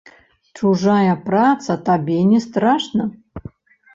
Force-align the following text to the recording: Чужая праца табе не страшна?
Чужая 0.59 1.13
праца 1.27 1.75
табе 1.89 2.17
не 2.31 2.39
страшна? 2.45 3.03